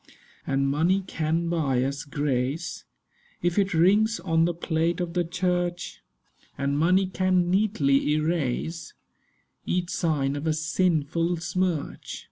'And 0.47 0.67
money 0.67 1.01
can 1.01 1.47
buy 1.47 1.83
us 1.83 2.05
grace, 2.05 2.85
If 3.43 3.59
it 3.59 3.75
rings 3.75 4.19
on 4.19 4.45
the 4.45 4.53
plate 4.55 4.99
of 4.99 5.13
the 5.13 5.23
church: 5.23 6.01
And 6.57 6.75
money 6.75 7.05
can 7.05 7.51
neatly 7.51 8.13
erase 8.13 8.95
Each 9.63 9.91
sign 9.91 10.35
of 10.35 10.47
a 10.47 10.53
sinful 10.53 11.37
smirch. 11.37 12.19